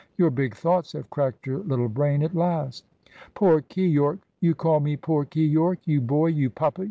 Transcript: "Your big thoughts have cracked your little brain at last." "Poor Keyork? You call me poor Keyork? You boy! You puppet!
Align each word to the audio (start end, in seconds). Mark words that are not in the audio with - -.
"Your 0.17 0.31
big 0.31 0.55
thoughts 0.55 0.93
have 0.93 1.11
cracked 1.11 1.45
your 1.45 1.59
little 1.59 1.87
brain 1.87 2.23
at 2.23 2.33
last." 2.33 2.85
"Poor 3.35 3.61
Keyork? 3.61 4.17
You 4.39 4.55
call 4.55 4.79
me 4.79 4.97
poor 4.97 5.25
Keyork? 5.25 5.77
You 5.85 6.01
boy! 6.01 6.29
You 6.29 6.49
puppet! 6.49 6.79